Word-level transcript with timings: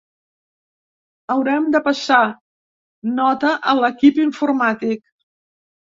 Haurem 1.33 1.67
de 1.75 1.81
passar 1.89 2.23
nota 3.21 3.55
a 3.73 3.77
l'equip 3.83 4.19
informàtic. 4.29 5.05